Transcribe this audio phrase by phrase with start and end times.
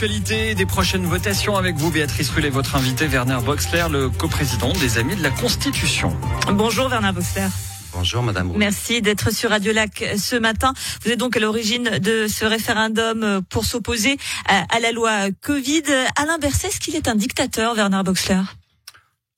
[0.00, 4.96] l'actualité des prochaines votations avec vous, Béatrice Rullet, votre invité, Werner Boxler, le coprésident des
[4.96, 6.16] Amis de la Constitution.
[6.54, 7.48] Bonjour Werner Boxler.
[7.92, 8.50] Bonjour Madame.
[8.56, 10.72] Merci d'être sur Radio Lac ce matin.
[11.04, 14.16] Vous êtes donc à l'origine de ce référendum pour s'opposer
[14.46, 15.82] à la loi Covid.
[16.16, 18.40] Alain Berset, est-ce qu'il est un dictateur, Werner Boxler?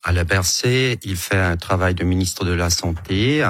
[0.05, 3.45] Alain Berset, il fait un travail de ministre de la Santé.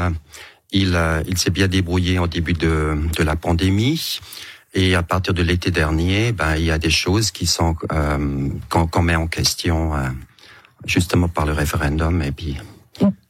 [0.71, 4.19] Il, il s'est bien débrouillé en début de, de la pandémie.
[4.75, 8.49] Et à partir de l'été dernier, ben, il y a des choses qui sont euh,
[8.71, 10.09] qu'on met en question euh,
[10.87, 12.57] justement par le référendum et puis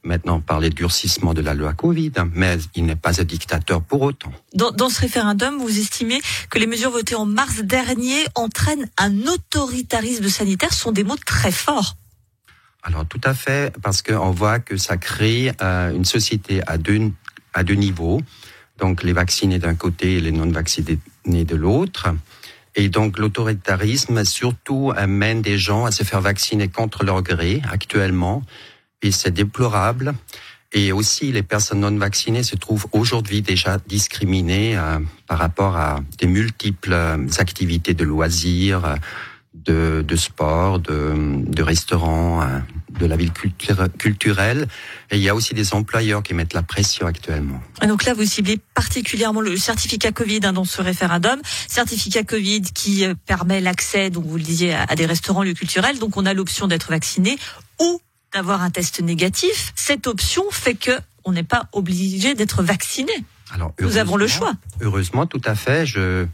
[0.03, 2.11] maintenant par les durcissements de la loi Covid.
[2.33, 4.31] Mais il n'est pas un dictateur pour autant.
[4.53, 9.21] Dans, dans ce référendum, vous estimez que les mesures votées en mars dernier entraînent un
[9.27, 10.73] autoritarisme sanitaire.
[10.73, 11.97] Ce sont des mots très forts.
[12.83, 17.11] Alors tout à fait, parce qu'on voit que ça crée euh, une société à deux
[17.53, 18.21] à deux niveaux
[18.79, 22.07] donc les vaccinés d'un côté et les non-vaccinés de l'autre.
[22.75, 28.43] Et donc l'autoritarisme surtout amène des gens à se faire vacciner contre leur gré actuellement,
[29.01, 30.13] et c'est déplorable.
[30.75, 35.99] Et aussi, les personnes non vaccinées se trouvent aujourd'hui déjà discriminées euh, par rapport à
[36.17, 38.95] des multiples euh, activités de loisirs,
[39.53, 41.13] de, de sport, de,
[41.45, 42.59] de restaurants, euh,
[42.99, 43.31] de la ville
[43.97, 44.67] culturelle.
[45.11, 47.61] Et il y a aussi des employeurs qui mettent la pression actuellement.
[47.81, 51.39] Et donc là, vous ciblez particulièrement le certificat Covid hein, dans ce référendum.
[51.67, 55.99] Certificat Covid qui euh, permet l'accès, donc vous le disiez, à des restaurants, lieux culturels.
[55.99, 57.37] Donc on a l'option d'être vacciné
[57.79, 58.01] ou
[58.33, 59.73] d'avoir un test négatif.
[59.75, 60.91] Cette option fait que
[61.25, 63.13] on n'est pas obligé d'être vacciné.
[63.53, 64.53] Alors, Nous avons le choix.
[64.81, 65.85] Heureusement, tout à fait.
[65.85, 66.25] Je,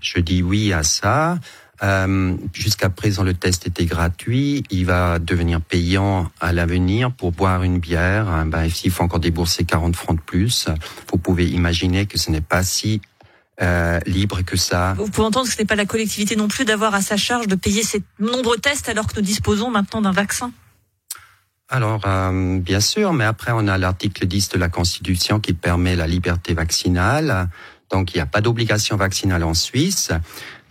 [0.00, 1.38] je dis oui à ça.
[1.82, 4.62] Euh, Jusqu'à présent, le test était gratuit.
[4.70, 8.28] Il va devenir payant à l'avenir pour boire une bière.
[8.28, 10.68] Hein, ben, S'il faut encore débourser 40 francs de plus,
[11.10, 13.00] vous pouvez imaginer que ce n'est pas si
[13.62, 14.94] euh, libre que ça.
[14.98, 17.46] Vous pouvez entendre que ce n'est pas la collectivité non plus d'avoir à sa charge
[17.46, 20.52] de payer ces nombreux tests alors que nous disposons maintenant d'un vaccin.
[21.68, 25.96] Alors, euh, bien sûr, mais après, on a l'article 10 de la Constitution qui permet
[25.96, 27.48] la liberté vaccinale.
[27.90, 30.10] Donc, il n'y a pas d'obligation vaccinale en Suisse.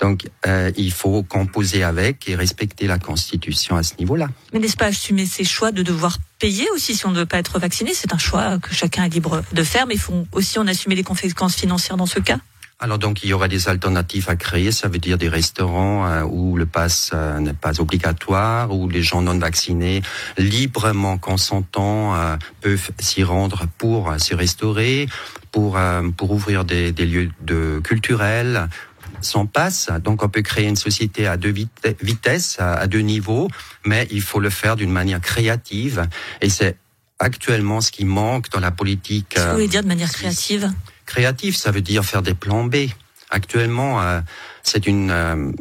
[0.04, 4.28] Donc, euh, il faut composer avec et respecter la Constitution à ce niveau-là.
[4.52, 7.38] Mais n'est-ce pas assumer ces choix de devoir payer aussi si on ne veut pas
[7.38, 7.94] être vacciné?
[7.94, 10.96] C'est un choix que chacun est libre de faire, mais il faut aussi en assumer
[10.96, 12.40] les conséquences financières dans ce cas.
[12.80, 16.24] Alors donc il y aura des alternatives à créer, ça veut dire des restaurants euh,
[16.24, 20.02] où le pass euh, n'est pas obligatoire, où les gens non vaccinés
[20.38, 25.08] librement consentants euh, peuvent s'y rendre pour se restaurer,
[25.54, 25.80] pour
[26.18, 28.68] pour ouvrir des, des lieux de culturels
[29.22, 29.90] sans passe.
[30.04, 31.54] Donc on peut créer une société à deux
[32.02, 33.48] vitesses, à deux niveaux,
[33.86, 36.08] mais il faut le faire d'une manière créative.
[36.42, 36.78] Et c'est
[37.20, 39.38] actuellement ce qui manque dans la politique.
[39.38, 40.72] Vous voulez dire de manière créative?
[41.06, 42.88] Créatif, ça veut dire faire des plans B.
[43.30, 44.22] Actuellement, euh,
[44.62, 45.54] c'est une.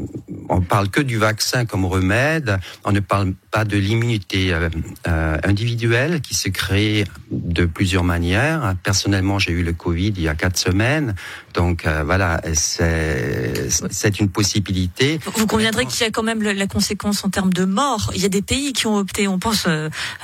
[0.42, 2.58] Euh, on parle que du vaccin comme remède.
[2.84, 4.68] On ne parle pas de l'immunité euh,
[5.06, 8.74] euh, individuelle qui se crée de plusieurs manières.
[8.82, 11.14] Personnellement, j'ai eu le Covid il y a quatre semaines,
[11.54, 15.18] donc voilà, c'est c'est une possibilité.
[15.34, 18.12] Vous conviendrez qu'il y a quand même la conséquence en termes de mort.
[18.14, 19.28] Il y a des pays qui ont opté.
[19.28, 19.66] On pense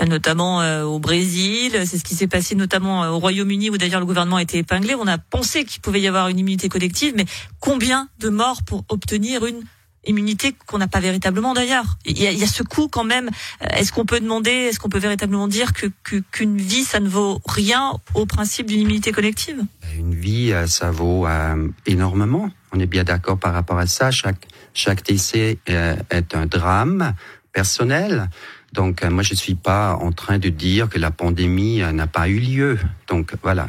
[0.07, 1.83] notamment au Brésil.
[1.85, 4.95] C'est ce qui s'est passé notamment au Royaume-Uni où d'ailleurs le gouvernement a été épinglé.
[4.95, 7.27] On a pensé qu'il pouvait y avoir une immunité collective, mais
[7.61, 9.63] combien de morts pour obtenir une
[10.09, 11.99] immunité qu'on n'a pas véritablement d'ailleurs.
[12.05, 13.31] Il, y a, ce coût quand même.
[13.63, 15.87] Euh, est-ce qu'on peut demander, est-ce qu'on peut véritablement dire que
[16.33, 19.63] qu'une vie, ça ne vaut rien au principe d'une immunité collective?
[19.97, 22.51] Une vie, euh, ça vaut euh, énormément.
[22.73, 24.11] On est bien d'accord par rapport à ça.
[24.11, 27.15] Chaque chaque décès est un drame
[27.53, 28.29] personnel.
[28.73, 32.39] Donc moi, je suis pas en train de dire que la pandémie n'a pas eu
[32.39, 32.79] lieu.
[33.09, 33.69] Donc voilà,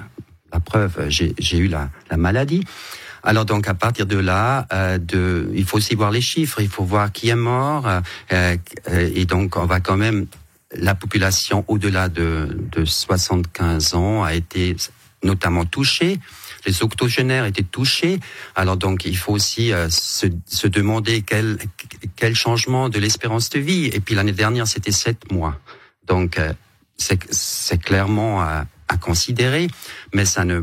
[0.53, 2.63] la preuve, j'ai eu la maladie.
[3.23, 6.69] Alors donc à partir de là, euh, de, il faut aussi voir les chiffres, il
[6.69, 8.57] faut voir qui est mort, euh, euh,
[9.13, 10.27] et donc on va quand même
[10.75, 14.75] la population au-delà de, de 75 ans a été
[15.23, 16.19] notamment touchée.
[16.65, 18.19] Les octogénaires étaient touchés.
[18.55, 21.57] Alors donc, il faut aussi se, se, demander quel,
[22.15, 23.85] quel changement de l'espérance de vie.
[23.87, 25.57] Et puis l'année dernière, c'était sept mois.
[26.05, 26.39] Donc,
[26.97, 29.67] c'est clairement à, à, considérer,
[30.13, 30.61] mais ça ne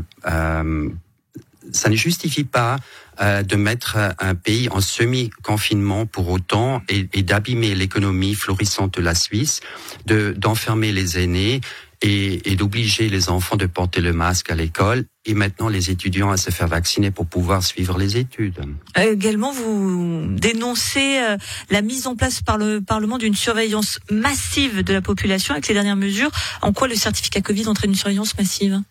[1.71, 2.77] ça ne justifie pas
[3.19, 9.01] euh, de mettre un pays en semi-confinement pour autant et, et d'abîmer l'économie florissante de
[9.01, 9.61] la Suisse,
[10.05, 11.61] de d'enfermer les aînés
[12.01, 16.29] et, et d'obliger les enfants de porter le masque à l'école et maintenant les étudiants
[16.29, 18.59] à se faire vacciner pour pouvoir suivre les études.
[18.97, 21.37] Euh, également, vous dénoncez euh,
[21.69, 25.73] la mise en place par le Parlement d'une surveillance massive de la population avec les
[25.73, 26.31] dernières mesures.
[26.61, 28.81] En quoi le certificat Covid entraîne une surveillance massive?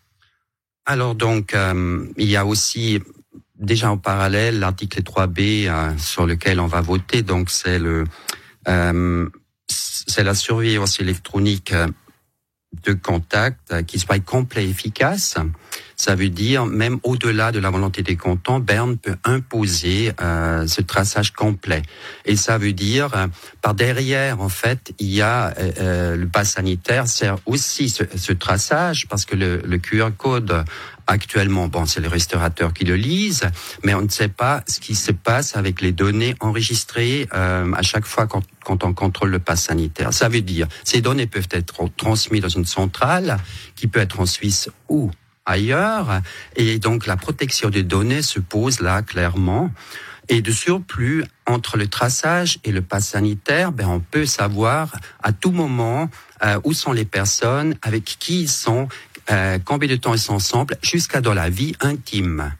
[0.87, 3.01] Alors donc, euh, il y a aussi
[3.59, 7.23] déjà en parallèle l'article 3B euh, sur lequel on va voter.
[7.23, 8.05] Donc c'est le
[8.69, 9.27] euh,
[9.67, 11.73] c'est la surveillance électronique
[12.83, 15.35] de contact qui soit complet et efficace.
[15.99, 20.81] Ça veut dire, même au-delà de la volonté des cantons, Berne peut imposer euh, ce
[20.81, 21.81] traçage complet.
[22.25, 23.27] Et ça veut dire, euh,
[23.63, 28.03] par derrière, en fait, il y a euh, euh, le pass sanitaire sert aussi ce,
[28.15, 30.63] ce traçage parce que le, le QR code
[31.07, 33.49] actuellement, bon, c'est les restaurateurs qui le lisent,
[33.83, 37.81] mais on ne sait pas ce qui se passe avec les données enregistrées euh, à
[37.81, 40.13] chaque fois quand, quand, on contrôle le pass sanitaire.
[40.13, 43.37] Ça veut dire, ces données peuvent être transmises dans une centrale
[43.75, 45.09] qui peut être en Suisse ou
[45.47, 46.21] ailleurs.
[46.55, 49.71] Et donc la protection des données se pose là clairement.
[50.29, 54.91] Et de surplus, entre le traçage et le pass sanitaire, ben, on peut savoir
[55.23, 56.09] à tout moment
[56.43, 58.89] euh, où sont les personnes, avec qui ils sont,
[59.31, 62.53] euh, combien de temps ils sont ensemble, jusqu'à dans la vie intime.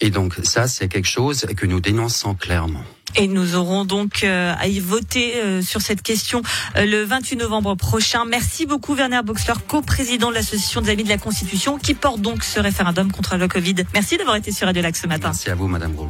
[0.00, 2.84] Et donc ça, c'est quelque chose que nous dénonçons clairement.
[3.16, 6.42] Et nous aurons donc euh, à y voter euh, sur cette question
[6.76, 8.24] euh, le 28 novembre prochain.
[8.24, 12.44] Merci beaucoup Werner Boxler, co-président de l'Association des Amis de la Constitution, qui porte donc
[12.44, 13.76] ce référendum contre le Covid.
[13.94, 15.28] Merci d'avoir été sur Radio Lac ce matin.
[15.28, 16.08] Merci à vous, Madame Roux.